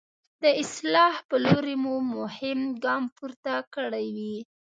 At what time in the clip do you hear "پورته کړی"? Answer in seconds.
3.17-4.05